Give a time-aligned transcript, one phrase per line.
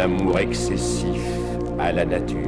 [0.00, 1.20] amour excessif
[1.78, 2.38] à la nature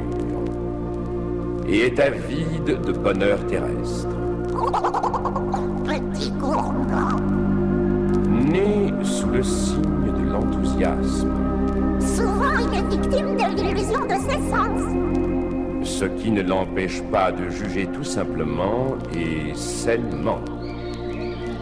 [1.67, 4.07] et est avide de bonheur terrestre.
[5.85, 7.17] Petit gourmand,
[8.29, 11.31] Né sous le signe de l'enthousiasme,
[11.99, 14.81] souvent il est victime de l'illusion de ses sens.
[15.83, 20.39] ce qui ne l'empêche pas de juger tout simplement et sainement.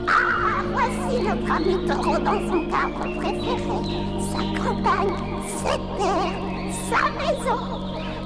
[0.08, 3.80] Ah, voici le premier taureau dans son cadre préféré.
[4.32, 5.39] Sa campagne,
[6.00, 7.62] sa maison.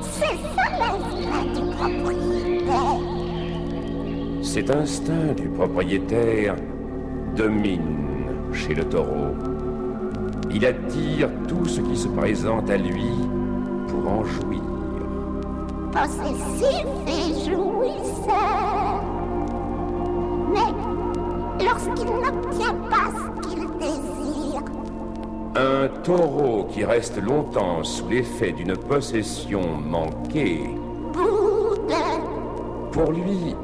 [0.02, 3.00] C'est ça l'instinct du propriétaire.
[4.42, 6.56] Cet instinct du propriétaire
[7.36, 9.36] domine chez le taureau.
[10.52, 13.10] Il attire tout ce qui se présente à lui
[13.88, 14.62] pour en jouir.
[15.92, 18.83] Possessif et jouisseur.
[26.04, 30.70] Taureau qui reste longtemps sous l'effet d'une possession manquée,
[32.92, 33.56] pour lui,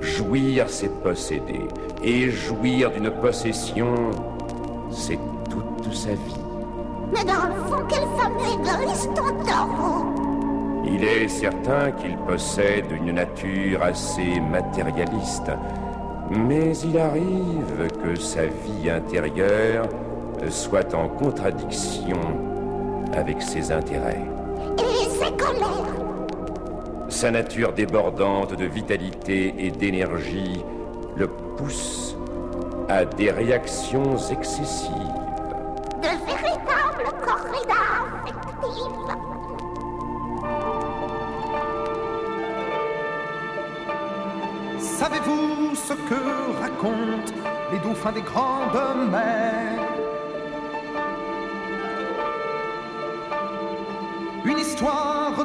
[0.00, 1.62] jouir c'est posséder.
[2.02, 3.94] Et jouir d'une possession,
[4.90, 6.44] c'est toute sa vie.
[7.12, 10.04] Mais dans le fond, quelle femme égoïste ton taureau?
[10.84, 15.50] Il est certain qu'il possède une nature assez matérialiste,
[16.30, 19.86] mais il arrive que sa vie intérieure
[20.50, 22.18] soit en contradiction
[23.16, 24.24] avec ses intérêts.
[24.78, 25.94] et ses colères.
[27.08, 30.64] Sa nature débordante de vitalité et d'énergie
[31.16, 32.16] le pousse
[32.88, 34.90] à des réactions excessives.
[36.02, 39.14] de véritables corridas affectives.
[44.78, 47.32] Savez-vous ce que racontent
[47.72, 49.93] les dauphins des grandes mers?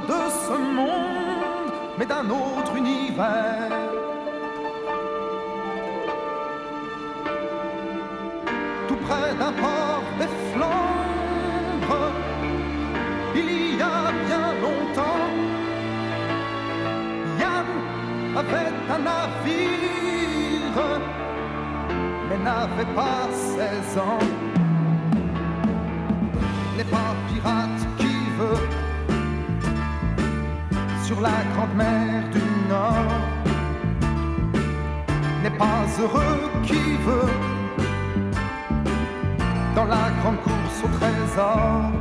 [0.09, 3.69] De ce monde, mais d'un autre univers.
[8.87, 12.11] Tout près d'un port des Flandres,
[13.35, 15.25] il y a bien longtemps,
[17.39, 17.69] Yann
[18.41, 20.81] avait un navire,
[22.27, 24.38] mais n'avait pas 16 ans.
[31.21, 33.13] La grande mer du Nord.
[35.43, 37.31] N'est pas heureux qui veut
[39.75, 41.98] dans la grande course au trésor.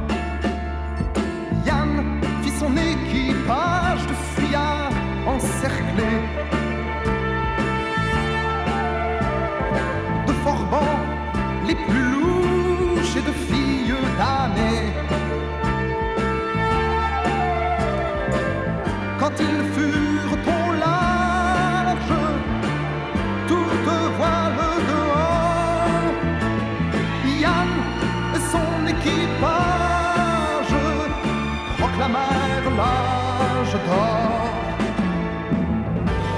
[33.69, 34.49] L'âge d'or.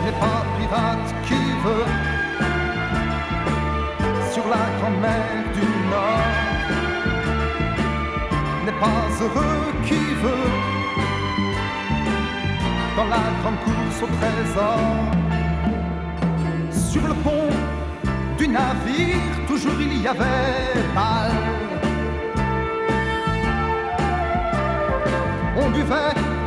[0.05, 1.87] N'est pas pirate qui veut
[4.33, 6.27] sur la grande mer du Nord.
[8.65, 10.51] N'est pas heureux qui veut
[12.97, 14.81] dans la grande course au trésor.
[16.71, 17.51] Sur le pont
[18.39, 21.33] du navire, toujours il y avait bal.
[25.57, 26.40] On buvait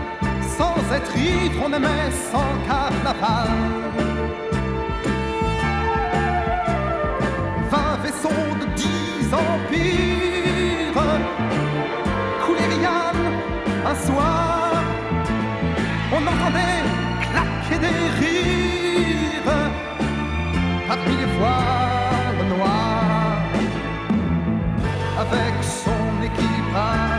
[0.96, 3.50] être ivre, on aimait sans carnaval.
[7.72, 11.02] Vingt vaisseaux de dix empires
[12.46, 13.20] coulaient Yann
[13.92, 14.84] un soir.
[16.12, 16.84] On entendait
[17.26, 19.62] claquer des rires
[20.88, 23.42] parmi les voiles noirs.
[25.24, 27.13] Avec son équipage,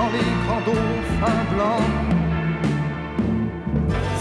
[0.00, 1.90] marchant les grands dauphins blancs.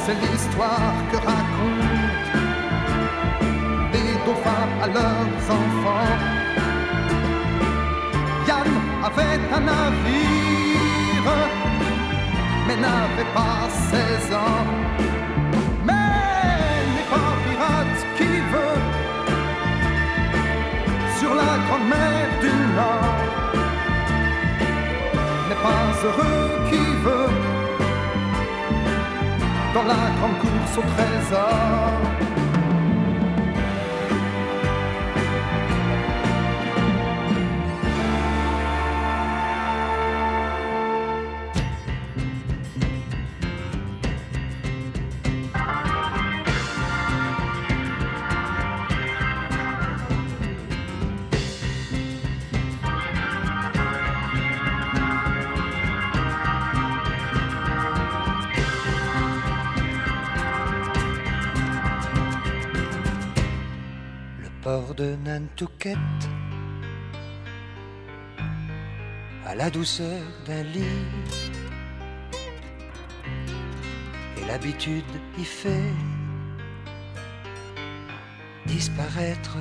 [0.06, 2.40] C'est l'histoire que racontent
[3.94, 6.18] les dauphins à leurs enfants.
[8.48, 8.70] Yann
[9.04, 11.32] avait un navire,
[12.68, 14.66] mais n'avait pas 16 ans.
[15.86, 15.94] Mais
[16.96, 18.82] n'est pas pirate qui veut
[21.20, 23.49] sur la grande mer du Nord
[25.56, 27.34] heureux qui veut
[29.74, 32.49] dans la grande course au trésor.
[65.40, 65.98] Nantucket,
[69.46, 70.84] à la douceur d'un lit.
[74.38, 75.06] Et l'habitude
[75.38, 75.94] y fait
[78.66, 79.58] disparaître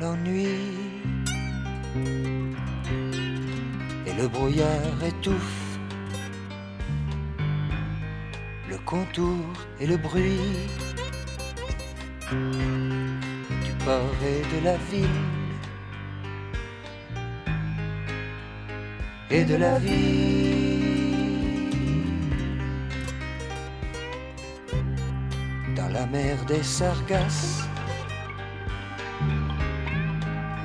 [0.00, 0.48] l'ennui.
[4.06, 5.78] Et le brouillard étouffe
[8.68, 9.44] le contour
[9.78, 10.40] et le bruit
[13.82, 15.08] et de la ville
[19.30, 20.90] et de la vie.
[25.76, 27.62] Dans la mer des sargasses,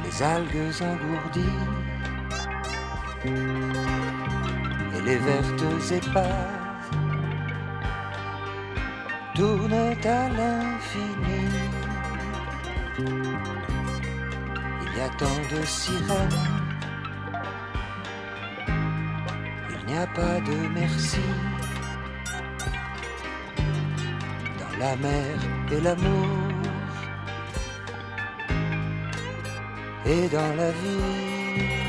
[0.04, 1.62] les algues engourdies
[4.96, 6.66] et les vertes épaves
[9.36, 11.65] tournent à l'infini.
[12.98, 13.04] Il
[14.98, 16.30] y a tant de sirènes,
[19.70, 21.20] il n'y a pas de merci.
[24.60, 25.38] Dans la mer
[25.72, 26.28] et l'amour,
[30.06, 31.85] et dans la vie.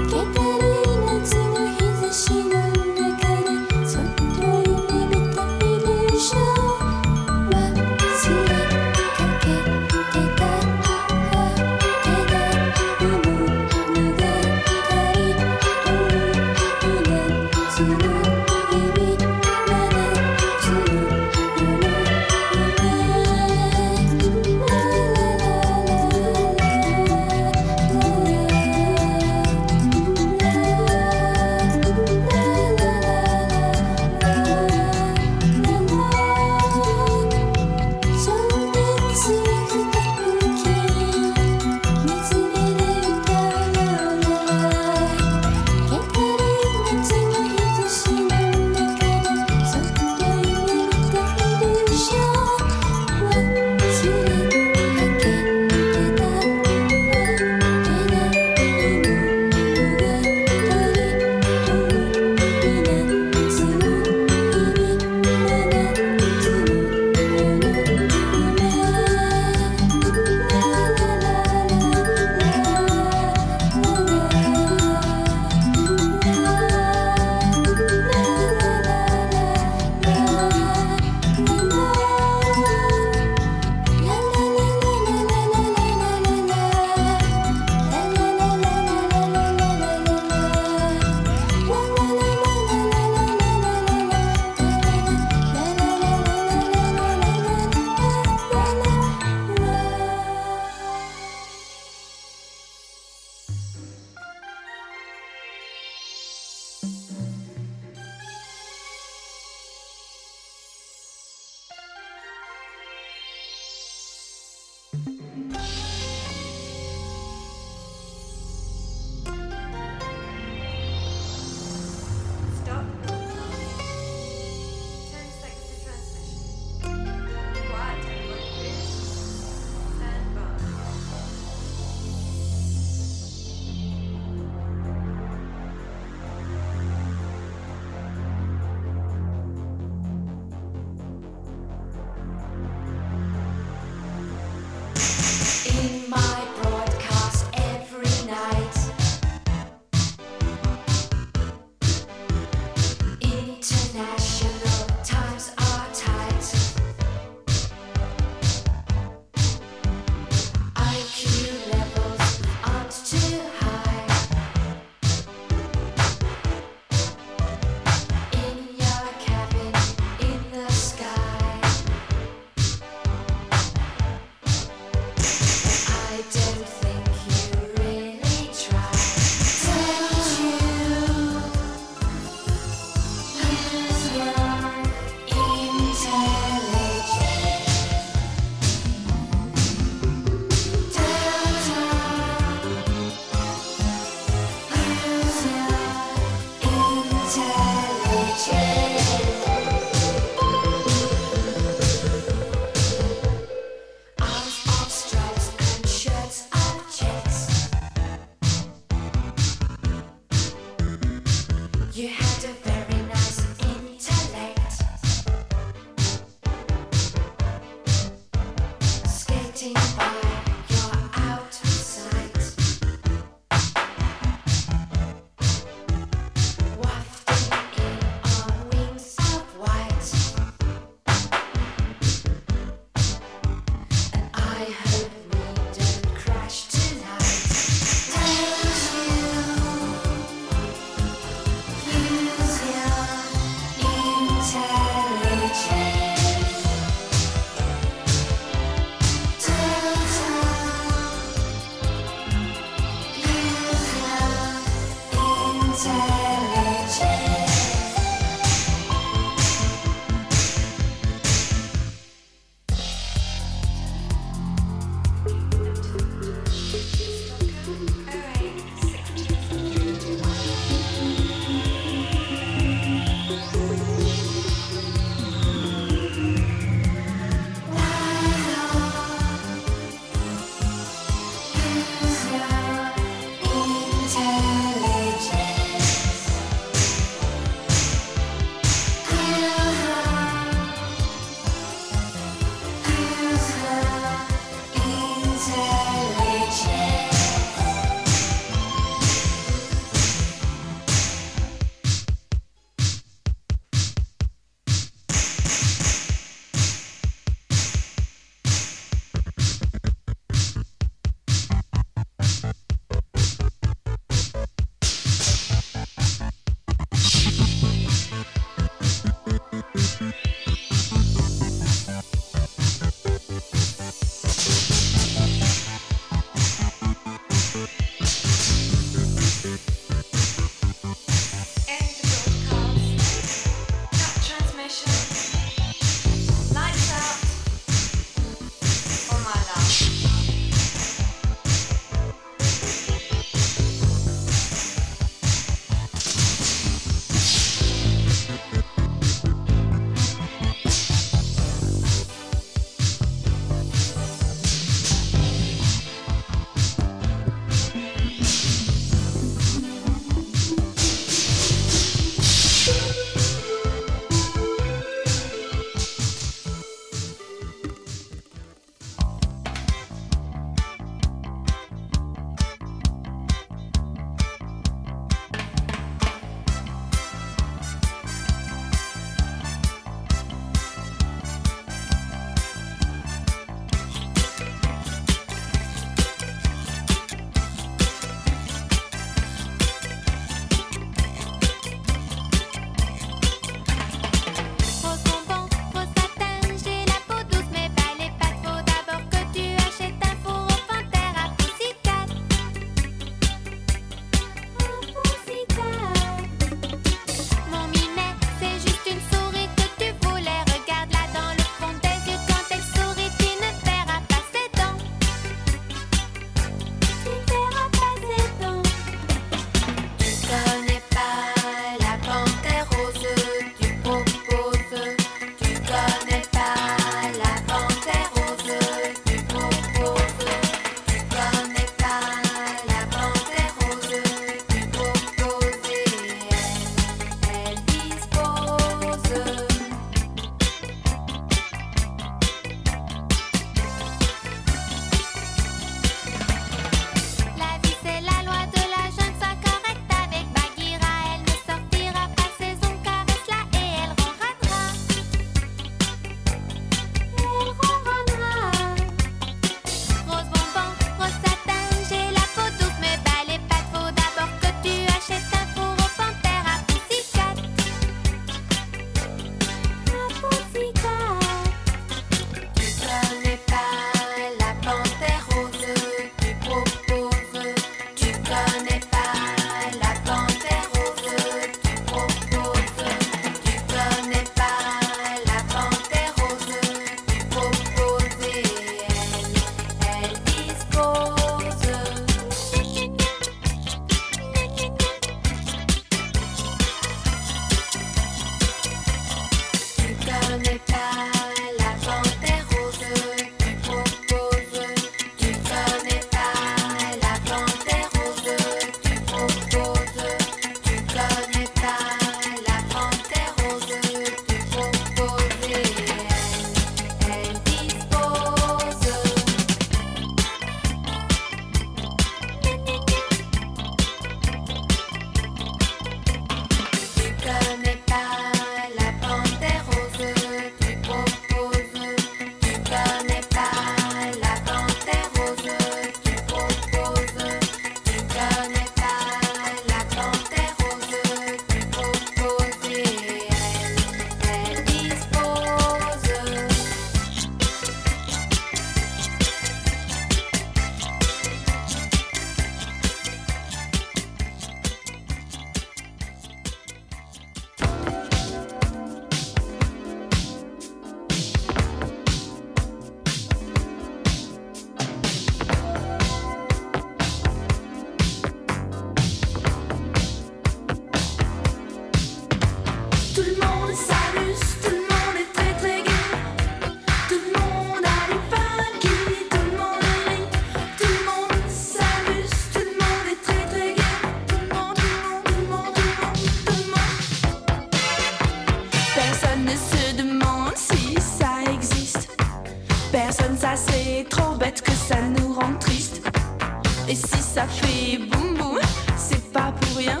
[597.24, 598.58] ça fait boum boum,
[598.96, 600.00] c'est pas pour rien.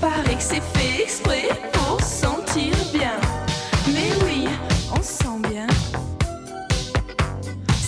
[0.00, 3.16] Paraît que c'est fait exprès pour sentir bien.
[3.86, 4.48] Mais oui,
[4.90, 5.66] on sent bien.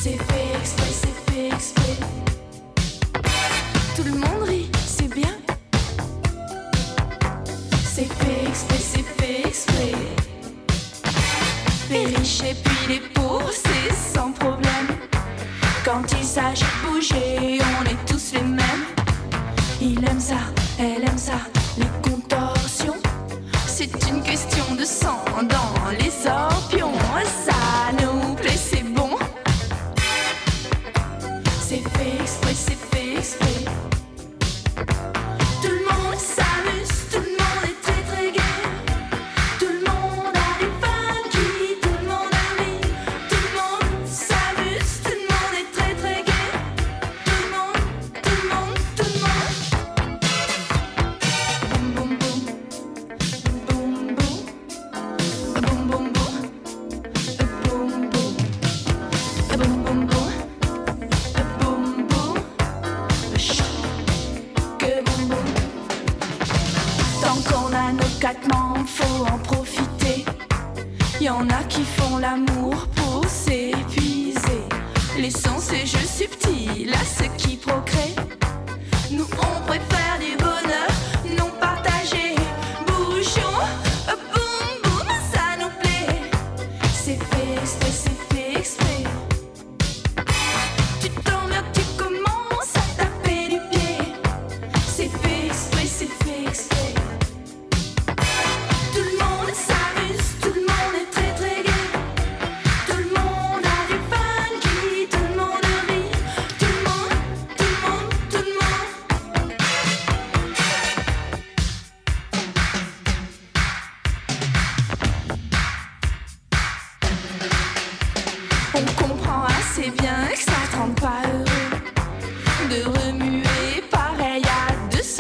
[0.03, 1.97] C'est fait exprès, c'est fait exprès.
[3.97, 5.35] Tout le monde rit, c'est bien.
[7.85, 9.93] C'est fait exprès, c'est fait exprès.
[11.91, 14.89] Les riches et puis les pauvres, c'est sans problème.
[15.85, 17.52] Quand il s'agit de bouger.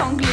[0.02, 0.31] ciągle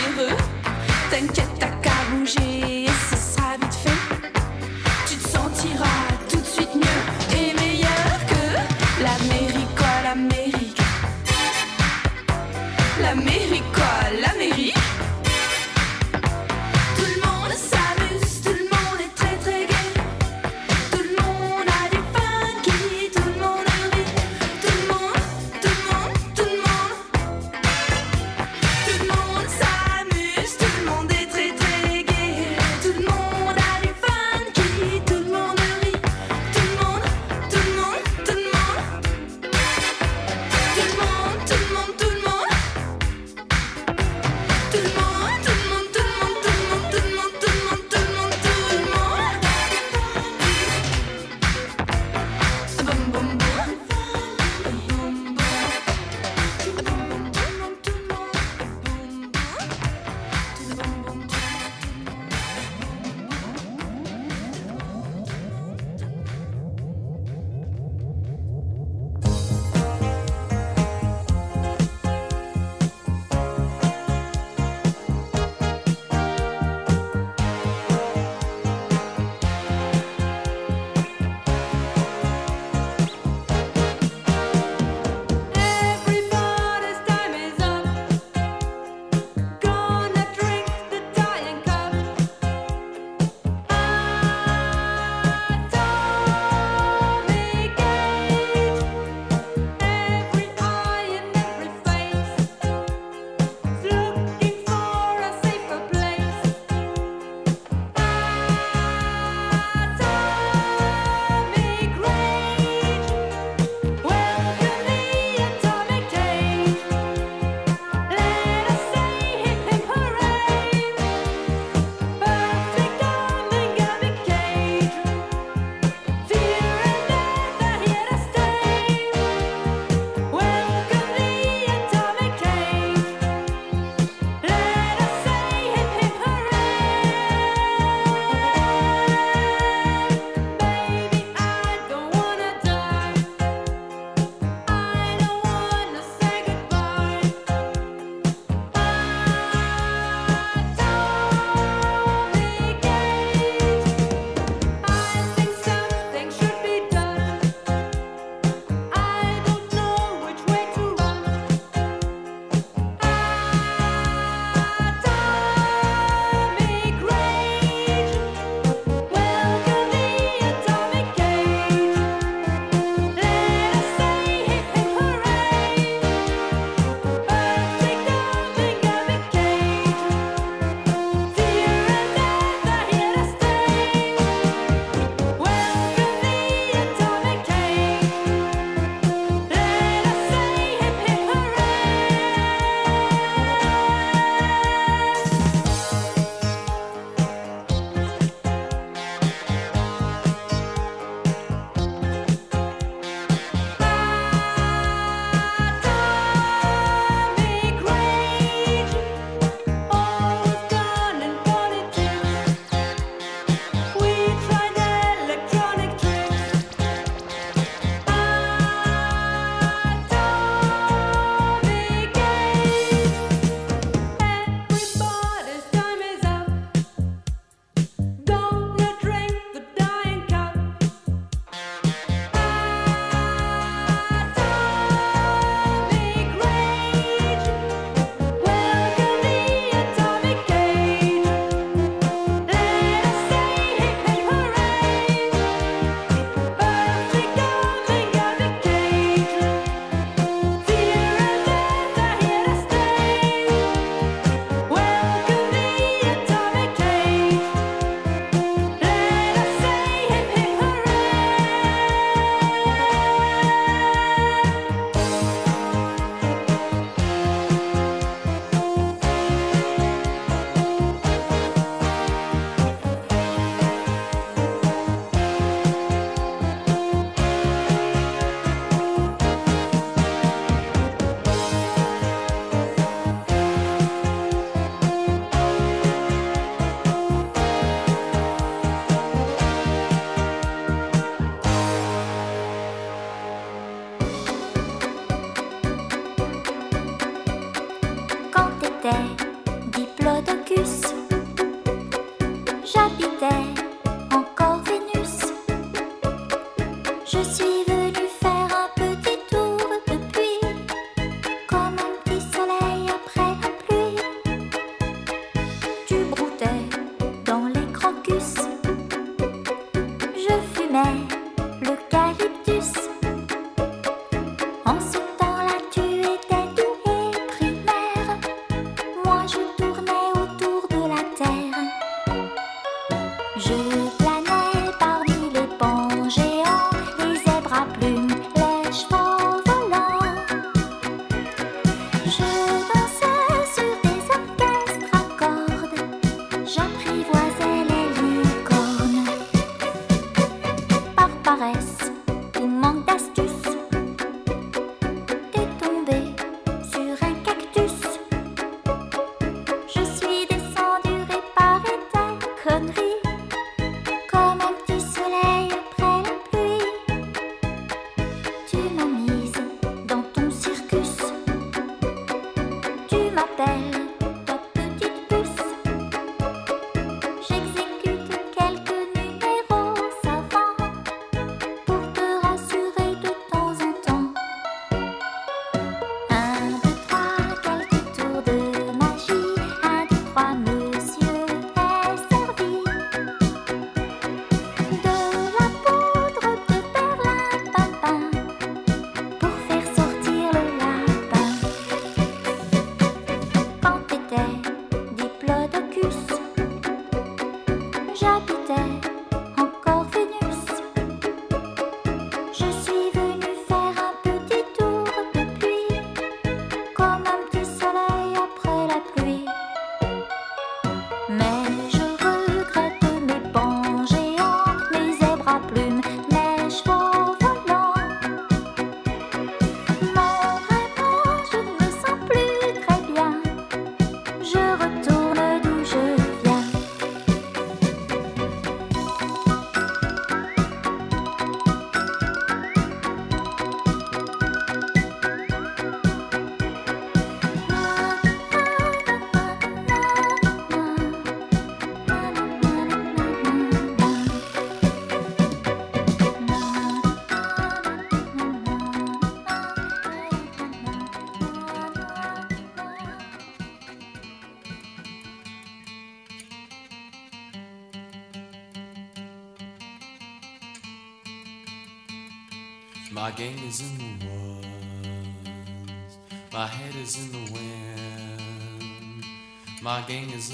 [479.79, 480.28] Jogging is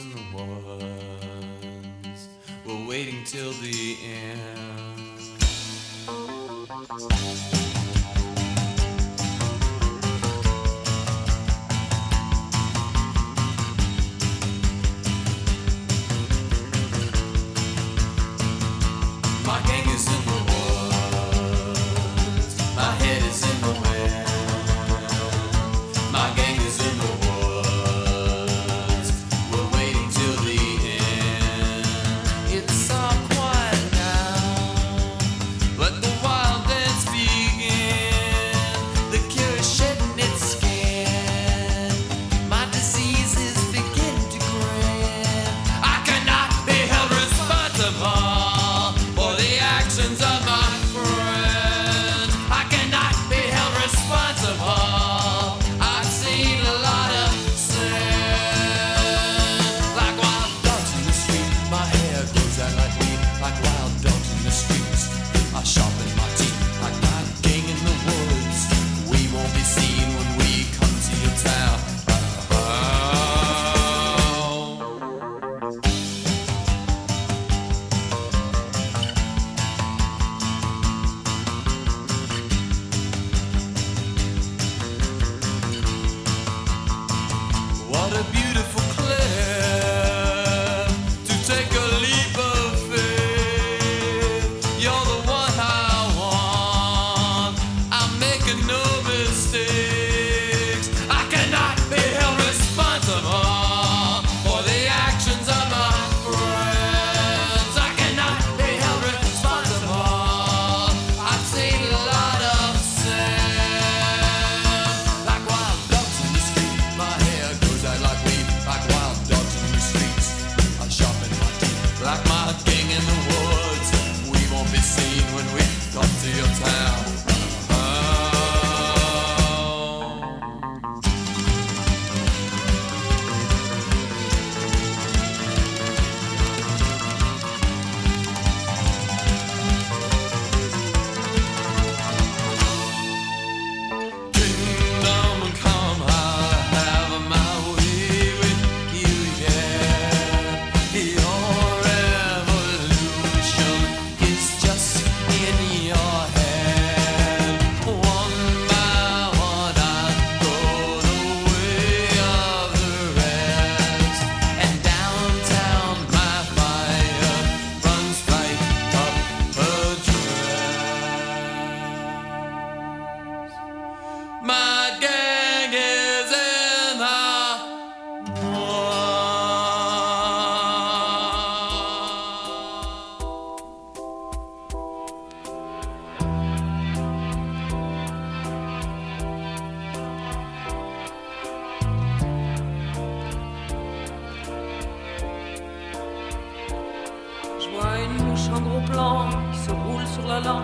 [198.75, 200.63] gros plan qui se roule sur la lampe,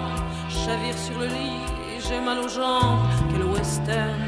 [0.50, 1.62] chavire sur le lit
[1.96, 3.00] et j'ai mal aux jambes.
[3.32, 4.28] Quel western.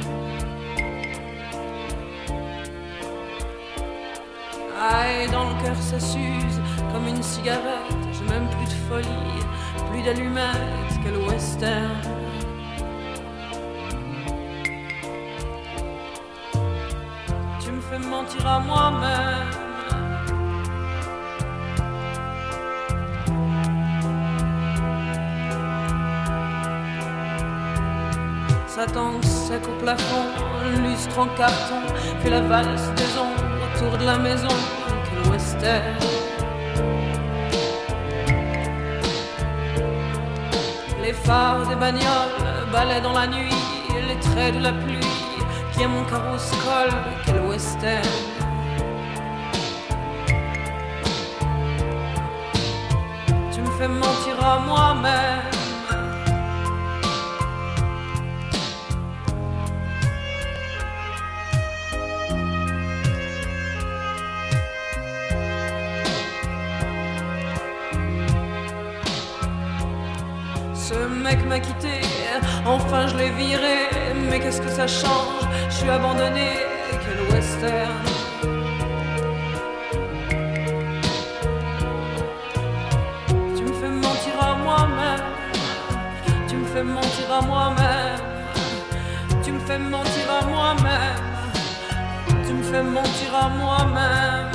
[4.80, 7.98] Aïe, dans le cœur ça s'use comme une cigarette.
[8.12, 9.46] J'ai même plus de folie,
[9.92, 10.94] plus d'allumettes.
[11.04, 12.02] Quel western.
[17.60, 19.73] Tu me fais mentir à moi-même.
[28.76, 30.26] Ça tangue sec au plafond,
[30.82, 31.82] lustre en carton,
[32.24, 34.48] fait la valse des ombres autour de la maison.
[35.06, 35.94] Quel western.
[41.04, 42.02] Les phares des bagnoles
[42.72, 43.54] balaient dans la nuit,
[44.08, 45.14] les traits de la pluie
[45.74, 46.98] qui est mon carrosse-colle.
[47.28, 48.02] Quel western.
[53.54, 55.53] Tu me fais mentir à moi-même.
[74.30, 75.44] Mais qu'est-ce que ça change?
[75.70, 76.60] Je suis abandonné,
[77.04, 78.04] quel western.
[83.56, 85.28] Tu me fais mentir à moi-même,
[86.48, 88.20] tu me fais mentir à moi-même,
[89.44, 91.24] tu me fais mentir à moi-même,
[92.46, 94.52] tu me fais mentir à moi-même,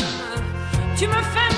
[0.97, 1.58] tu me fais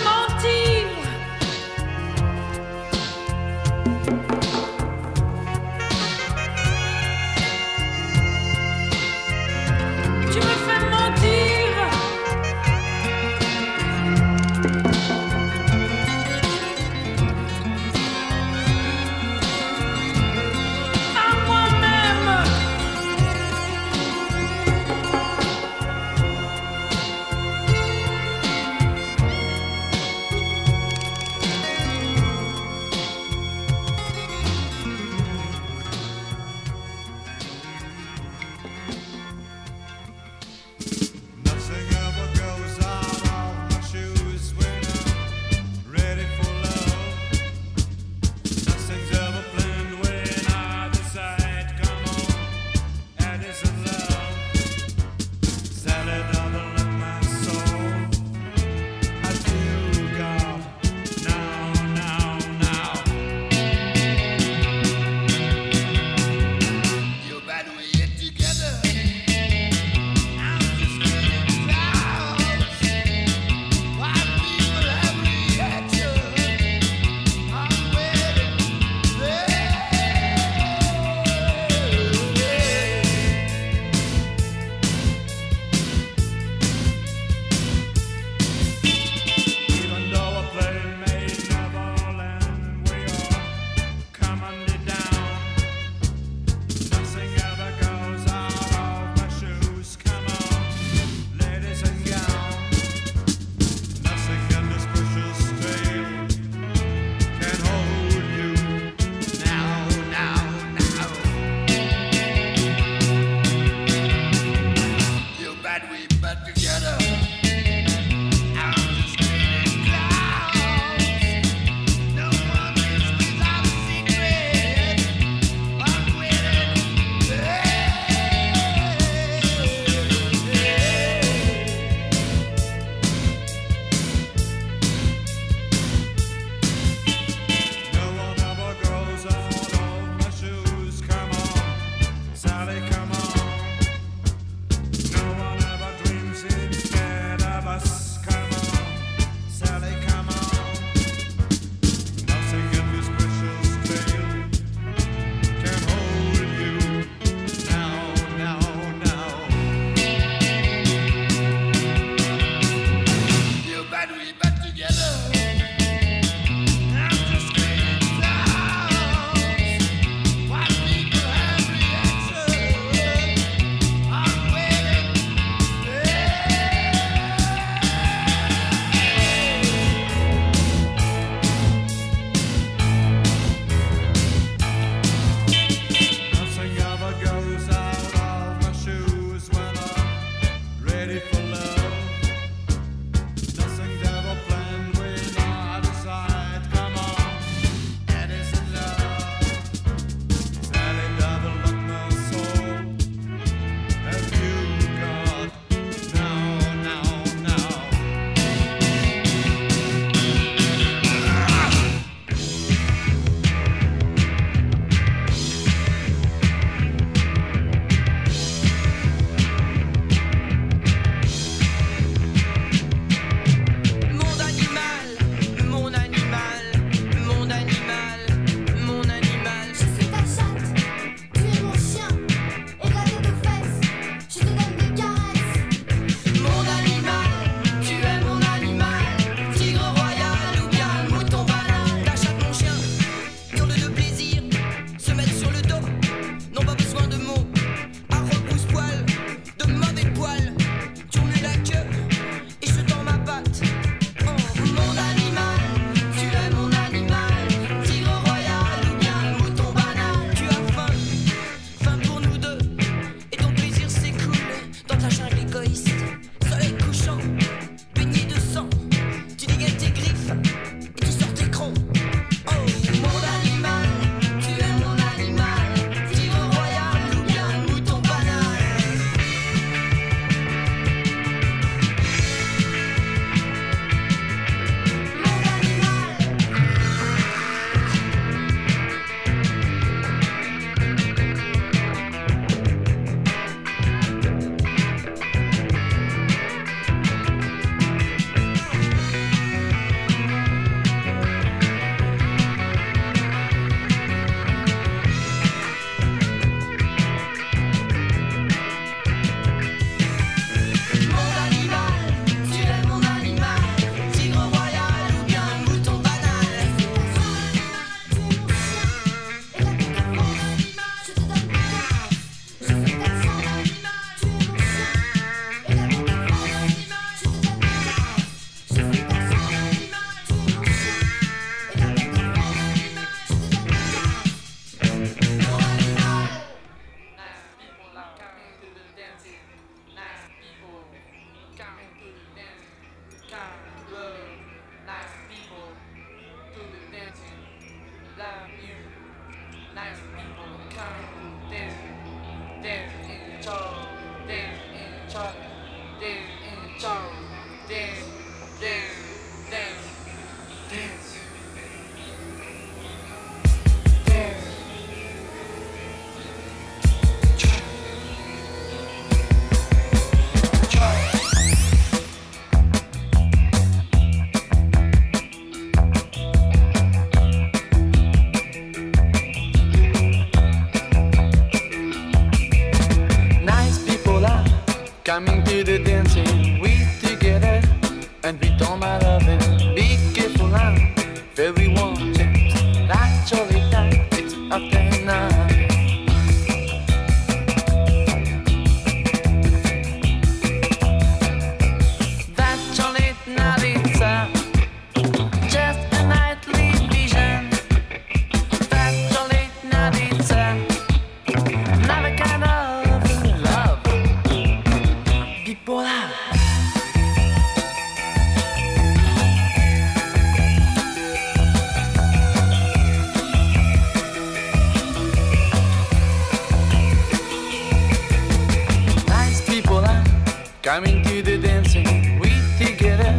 [430.63, 433.19] Coming to the dancing, we together,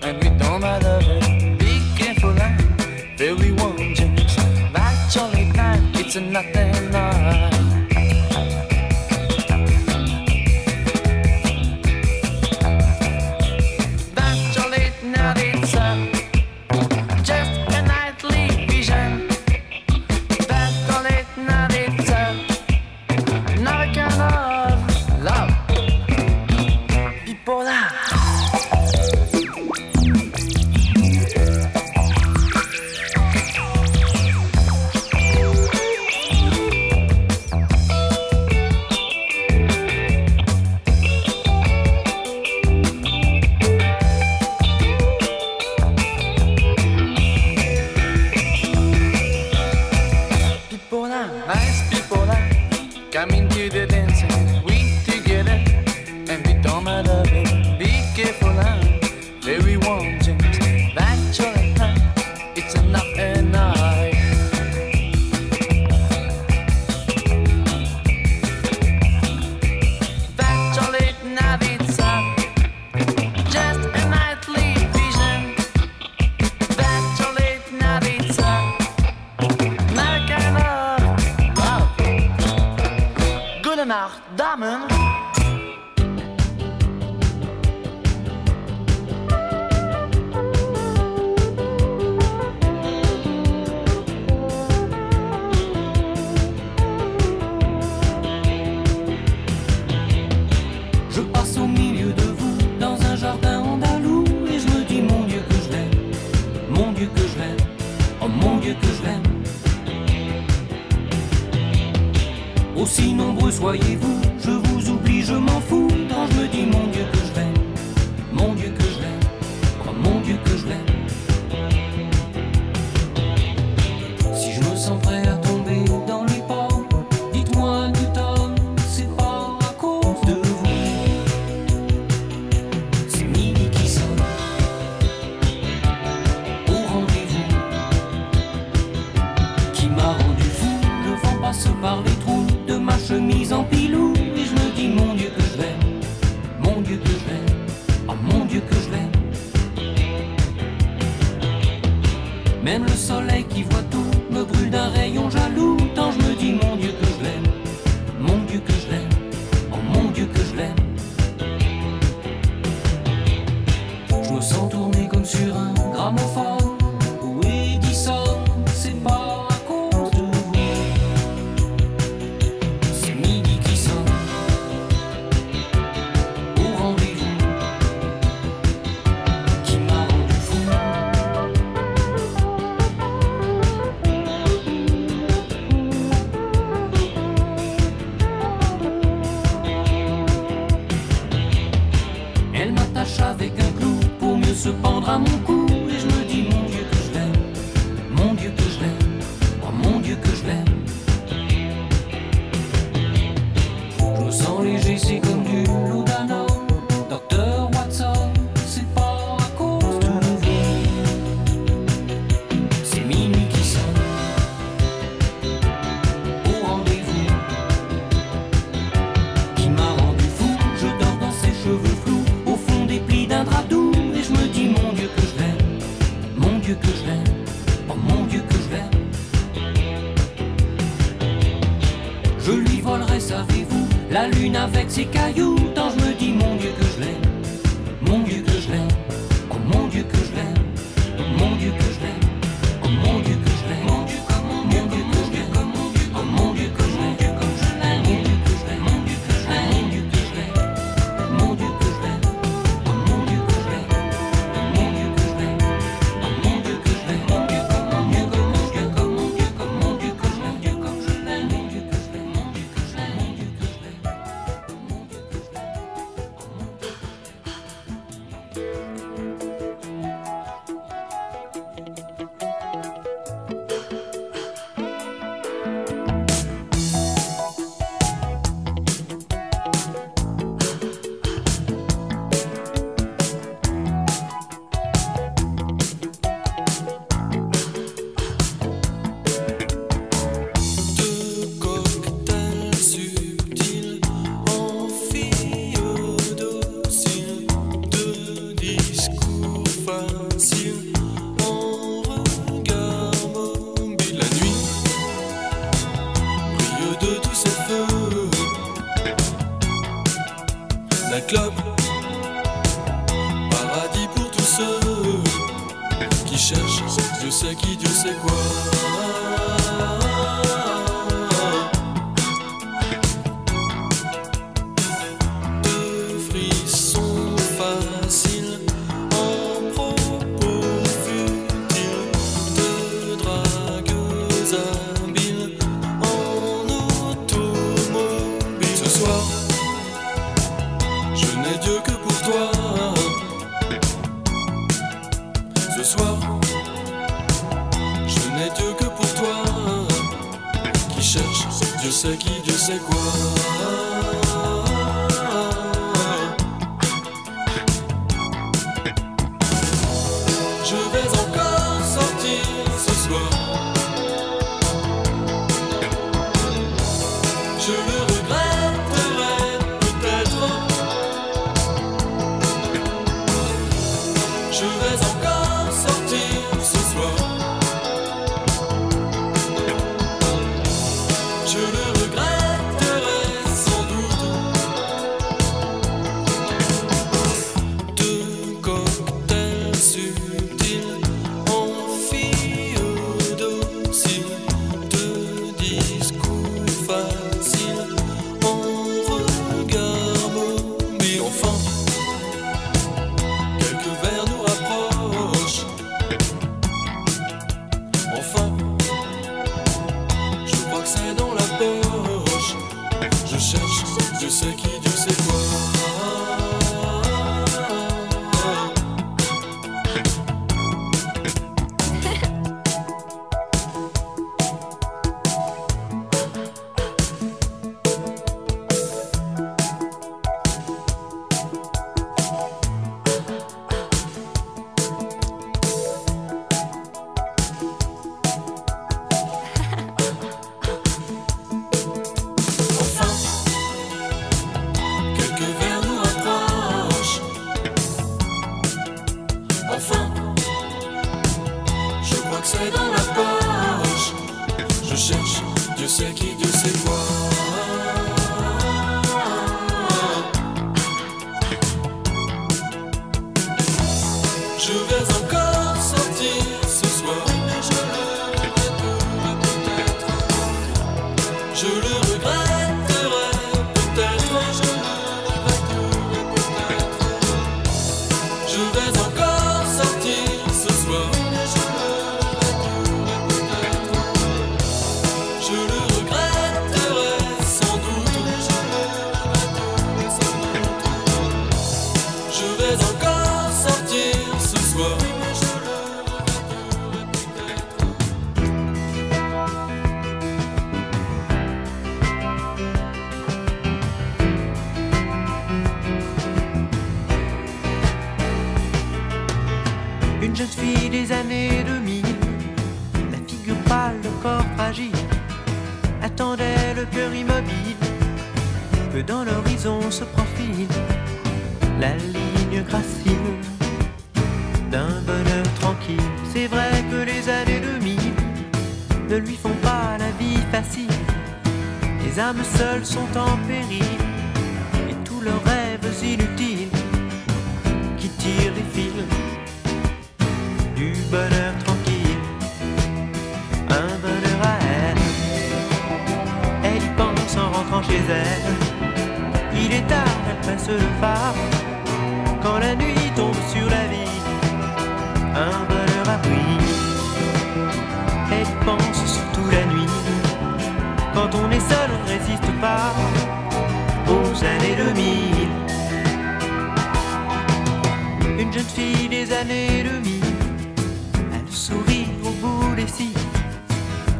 [0.00, 0.98] and we don't matter.
[1.58, 2.56] Be careful, now,
[3.18, 4.34] very one chance.
[4.72, 5.50] that's all it.
[6.00, 6.79] It's a nothing.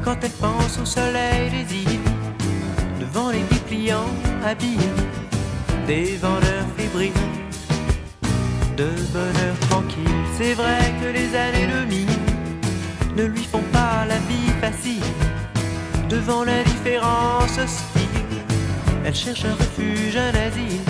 [0.05, 2.01] quand elle pense au soleil des îles,
[3.01, 4.13] devant les dépliants
[4.45, 4.79] habiles
[5.87, 7.13] des vendeurs fébriles
[8.77, 10.25] de bonheur tranquille.
[10.39, 12.25] C'est vrai que les années de mine
[13.17, 15.03] ne lui font pas la vie facile.
[16.09, 18.43] Devant l'indifférence hostile,
[19.05, 20.83] elle cherche un refuge, un asile,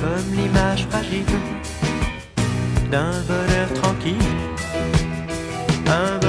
[0.00, 1.24] comme l'image fragile
[2.90, 4.16] d'un bonheur tranquille.
[5.86, 6.21] Un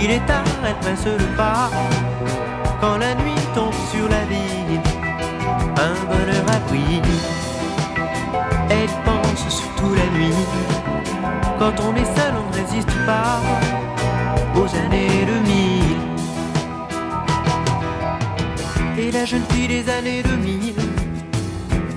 [0.00, 1.70] Il est tard, elle presse le pas.
[2.80, 4.80] Quand la nuit tombe sur la ville,
[5.76, 7.00] un bonheur abri.
[8.70, 10.34] Elle pense surtout la nuit.
[11.58, 13.40] Quand on est seul, on ne résiste pas
[14.56, 15.98] aux années 2000.
[18.98, 20.74] Et la jeune fille des années 2000,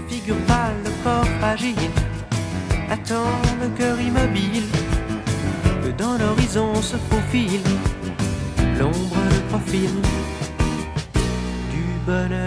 [0.07, 1.91] figure pâle, corps fragile,
[2.89, 3.31] attend
[3.61, 4.84] le cœur immobile
[6.05, 7.67] dans l'horizon se faufile
[8.79, 9.89] l'ombre, le profil
[11.71, 12.44] du bonheur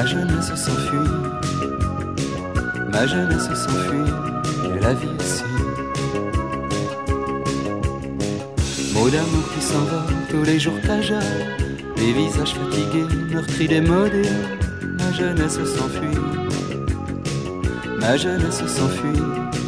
[0.00, 1.10] Ma jeunesse s'enfuit,
[2.90, 4.10] ma jeunesse s'enfuit,
[4.64, 5.44] et la vie aussi.
[8.94, 11.20] Mots d'amour qui s'envolent tous les jours cajoles,
[11.98, 14.22] les visages fatigués, meurtris démodés.
[14.98, 16.18] Ma jeunesse s'enfuit,
[18.00, 19.22] ma jeunesse s'enfuit,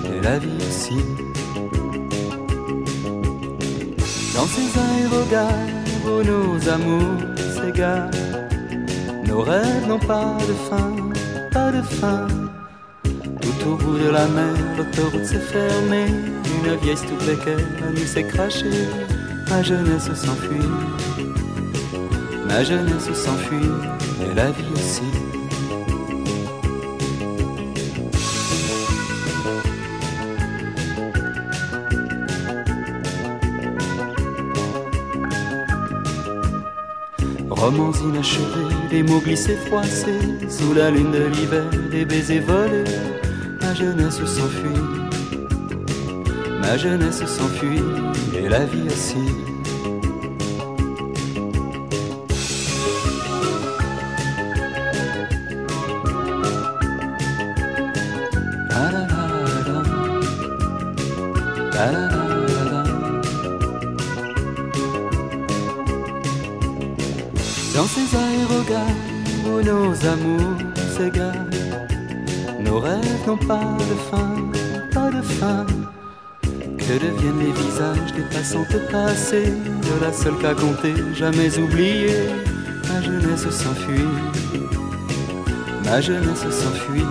[0.07, 0.97] et la vie aussi.
[4.35, 5.69] Dans ces aérogares
[6.07, 7.21] où nos amours
[7.55, 8.32] s'égarent.
[9.33, 10.95] Nos rêves n'ont pas de fin,
[11.53, 12.27] pas de fin.
[13.41, 16.09] Tout au bout de la mer, l'autoroute s'est fermée.
[16.55, 18.89] Une vieille stupécaire, la nuit s'est crachée.
[19.49, 20.69] Ma jeunesse s'enfuit,
[22.47, 23.71] ma jeunesse s'enfuit,
[24.21, 25.03] et la vie aussi.
[37.49, 40.21] Romans inachevés, des mots glissés froissés,
[40.51, 42.85] sous la lune de l'hiver, des baisers volés.
[43.63, 44.83] Ma jeunesse s'enfuit,
[46.61, 47.83] ma jeunesse s'enfuit,
[48.39, 49.52] et la vie aussi.
[78.73, 82.29] Passants passés, de la seule qu'à compter, jamais oubliée.
[82.89, 84.07] Ma jeunesse s'enfuit,
[85.85, 87.07] ma jeunesse s'enfuit,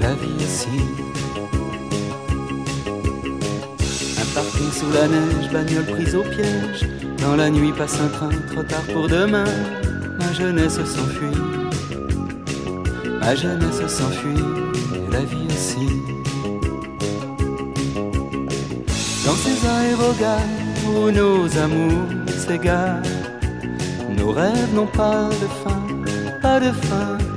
[0.00, 0.80] la vie aussi.
[4.20, 6.88] Un parking sous la neige, bagnole prise au piège.
[7.18, 9.44] Dans la nuit passe un train, trop tard pour demain.
[10.18, 11.40] Ma jeunesse s'enfuit,
[13.20, 14.44] ma jeunesse s'enfuit,
[15.10, 15.86] la vie aussi.
[19.26, 23.02] Dans ces aérogares où nos amours s'égarent,
[24.16, 25.82] nos rêves n'ont pas de fin,
[26.42, 27.29] pas de fin.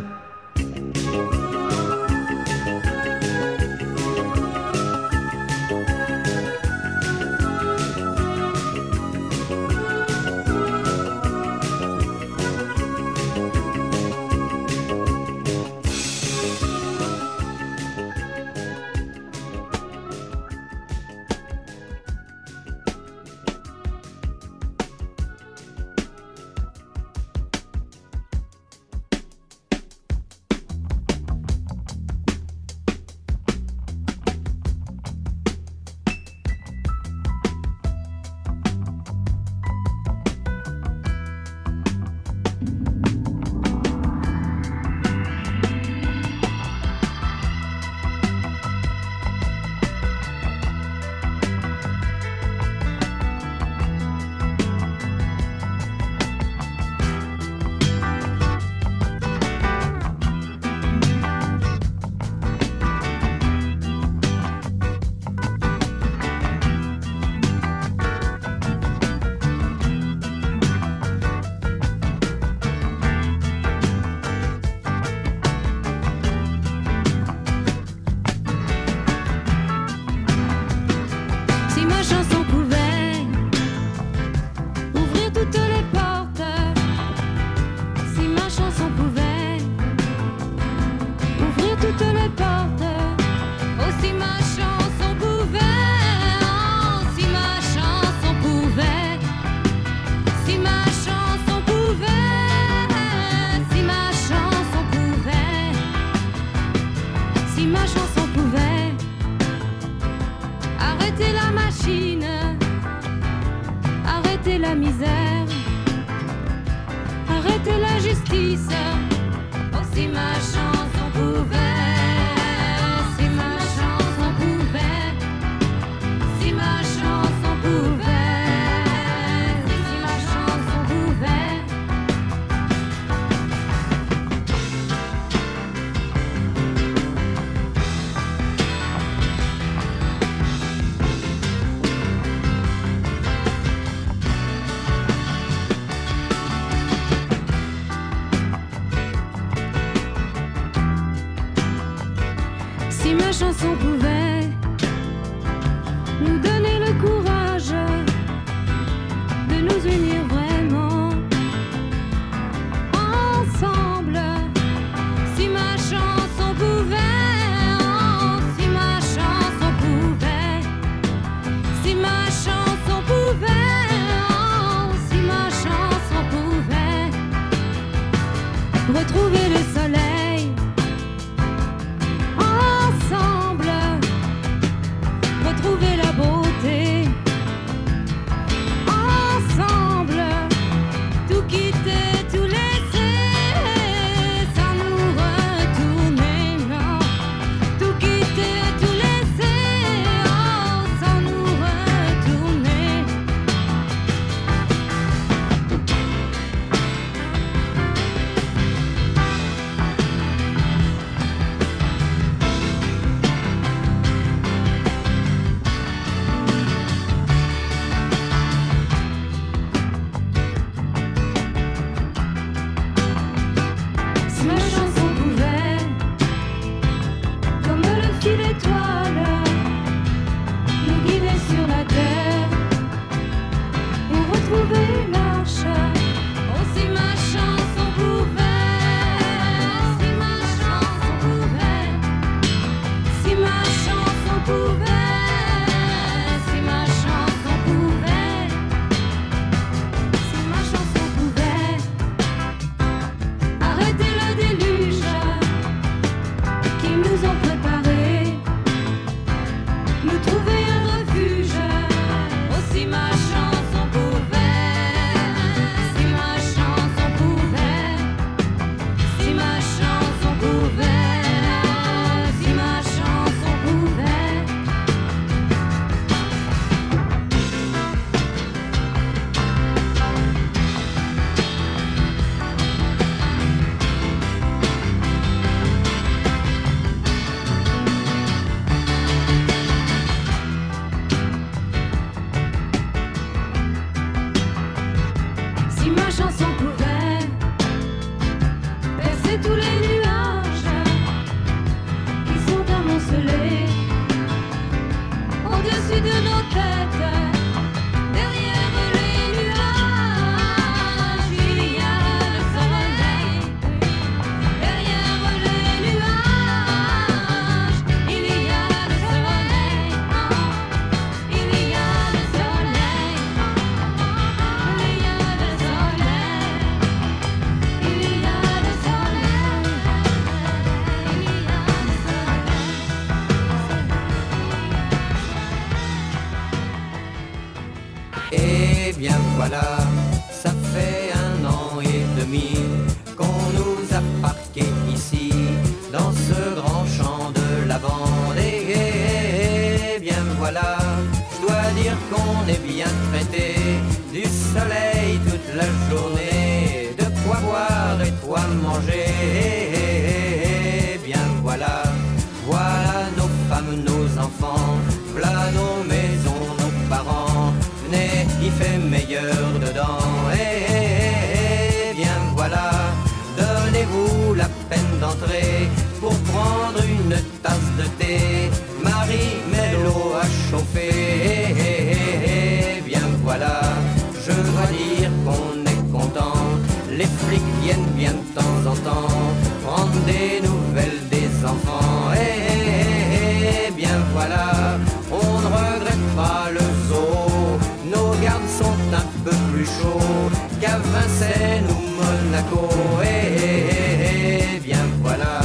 [400.59, 402.70] qu'à Vincennes ou Monaco.
[403.03, 405.39] Eh, eh, eh, eh, eh bien voilà,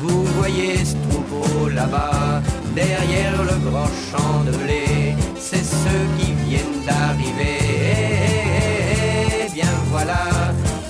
[0.00, 2.42] vous voyez ce troupeau là-bas,
[2.74, 7.58] derrière le grand champ de blé, c'est ceux qui viennent d'arriver.
[7.60, 9.02] Eh, eh, eh,
[9.32, 10.22] eh, eh bien voilà,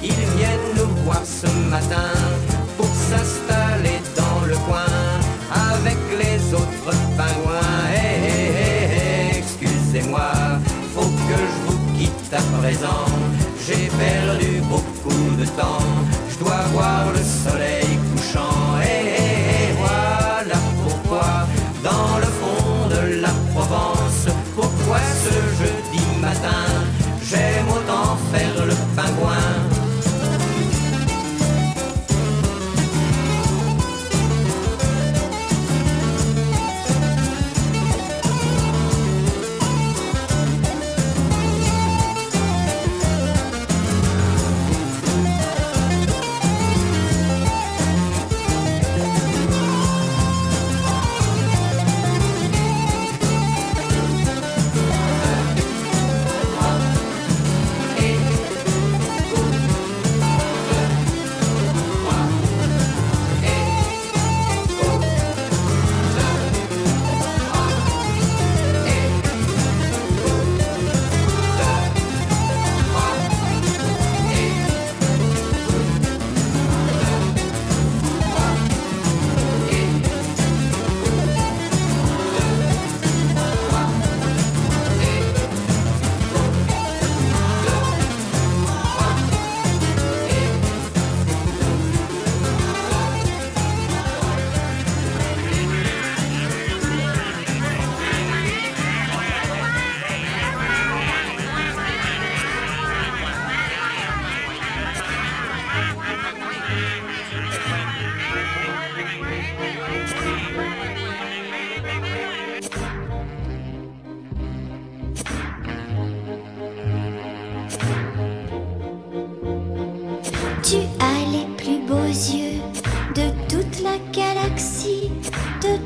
[0.03, 2.32] ils viennent nous voir ce matin.
[27.33, 27.62] Say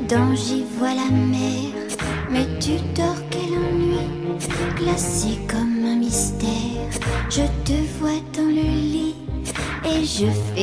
[0.09, 1.73] J'y vois la mer,
[2.31, 4.39] mais tu dors quel ennui,
[4.77, 6.49] glacé comme un mystère.
[7.29, 9.15] Je te vois dans le lit
[9.83, 10.56] et je fais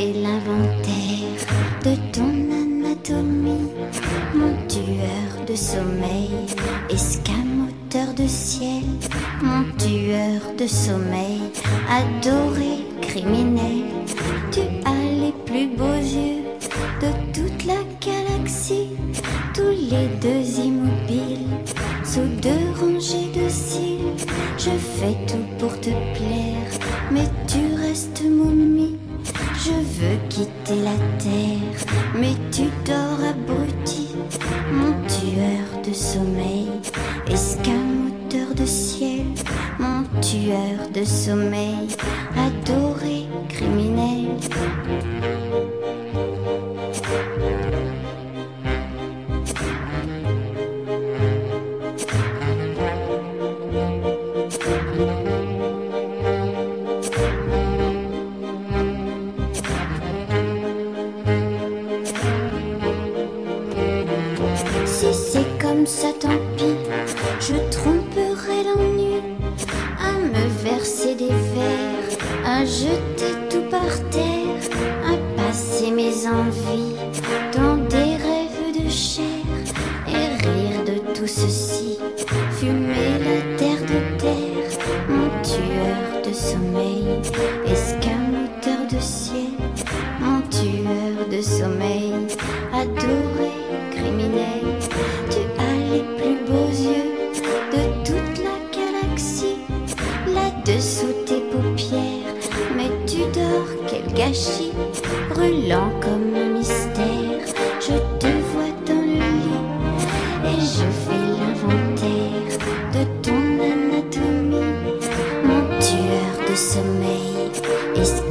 [116.55, 117.51] sommeil.
[117.95, 118.21] Est-ce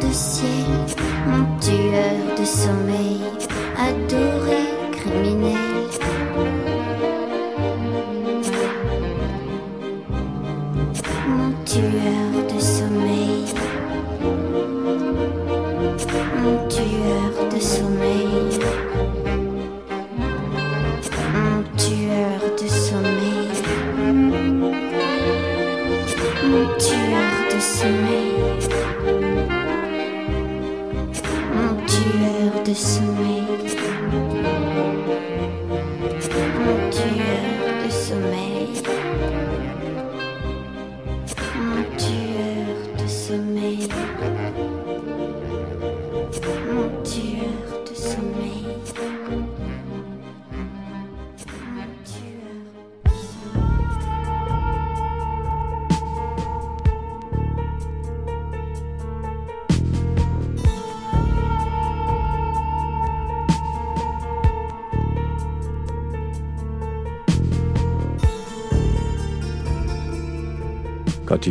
[0.00, 0.66] de ciel,
[1.26, 3.20] mon tueur de sommeil,
[3.78, 4.45] adore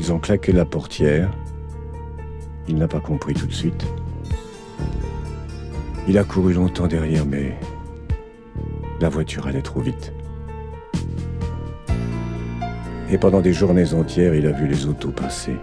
[0.06, 1.32] ils ont claqué la portière,
[2.68, 3.88] il n'a pas compris tout de suite.
[6.07, 7.57] Il a couru longtemps derrière, mais
[9.02, 10.14] la voiture allait trop vite.
[13.10, 15.56] Et pendant des journées entières, il a vu les autos passer.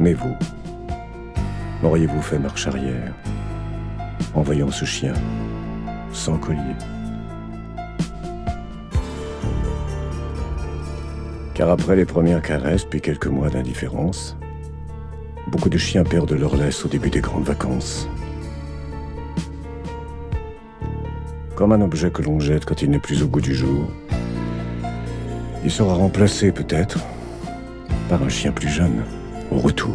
[0.00, 0.34] Mais vous,
[1.84, 3.14] auriez-vous fait marche arrière
[4.34, 5.14] en voyant ce chien
[6.10, 6.58] sans collier?
[11.54, 14.36] Car après les premières caresses, puis quelques mois d'indifférence,
[15.46, 18.08] beaucoup de chiens perdent leur laisse au début des grandes vacances.
[21.54, 23.86] Comme un objet que l'on jette quand il n'est plus au goût du jour,
[25.64, 26.98] il sera remplacé peut-être
[28.08, 29.04] par un chien plus jeune
[29.52, 29.94] au retour.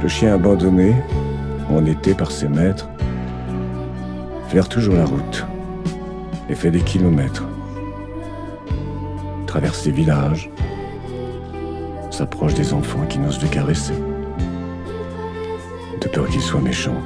[0.00, 0.94] Le chien abandonné,
[1.68, 2.88] en été par ses maîtres,
[4.48, 5.44] flaire toujours la route
[6.48, 7.44] et fait des kilomètres.
[9.46, 10.50] Traverse les villages,
[12.10, 13.94] s'approche des enfants qui n'osent le caresser,
[16.00, 17.02] de peur qu'il soit méchant.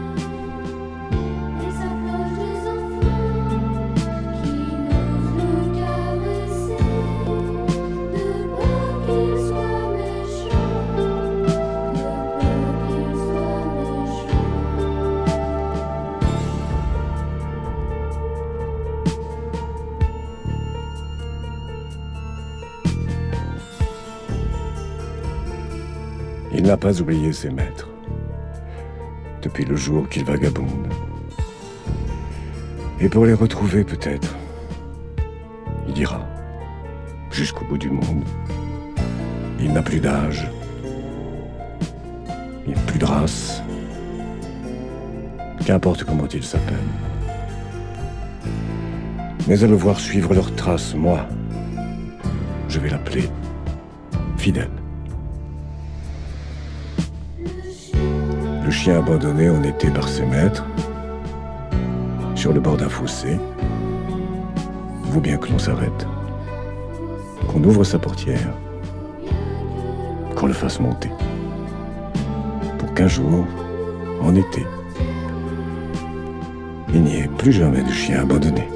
[26.82, 27.88] Pas oublié ses maîtres
[29.40, 30.88] depuis le jour qu'il vagabonde.
[32.98, 34.34] Et pour les retrouver peut-être,
[35.88, 36.26] il ira
[37.30, 38.24] jusqu'au bout du monde.
[39.60, 40.50] Il n'a plus d'âge,
[42.66, 43.62] il n'a plus de race,
[45.64, 46.88] qu'importe comment il s'appelle.
[49.46, 51.28] Mais à le voir suivre leurs traces, moi,
[52.68, 53.30] je vais l'appeler
[54.36, 54.81] fidèle.
[58.72, 60.66] Chien abandonné en été par ses maîtres,
[62.34, 63.38] sur le bord d'un fossé,
[65.04, 66.06] vaut bien que l'on s'arrête,
[67.48, 68.48] qu'on ouvre sa portière,
[70.34, 71.10] qu'on le fasse monter,
[72.78, 73.46] pour qu'un jour,
[74.22, 74.66] en été,
[76.94, 78.66] il n'y ait plus jamais de chien abandonné.